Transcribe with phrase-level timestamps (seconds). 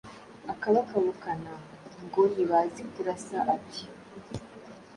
[0.53, 1.51] akabakabukana
[2.03, 3.83] ngo ntibazi kurasa; ati:“